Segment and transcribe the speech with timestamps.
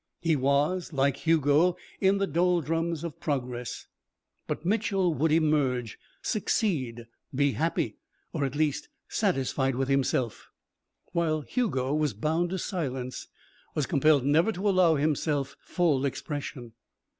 [0.19, 3.85] He was, like Hugo, in the doldrums of progress.
[4.47, 7.97] But Mitchel would emerge, succeed, be happy
[8.33, 10.49] or at least satisfied with himself
[11.11, 13.27] while Hugo was bound to silence,
[13.75, 16.73] was compelled never to allow himself full expression.